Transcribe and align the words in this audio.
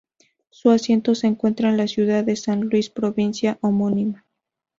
Su 0.49 0.71
asiento 0.71 1.13
se 1.13 1.27
encuentra 1.27 1.69
en 1.69 1.77
la 1.77 1.85
ciudad 1.85 2.23
de 2.23 2.35
San 2.35 2.61
Luis, 2.61 2.89
provincia 2.89 3.59
homónima. 3.61 4.25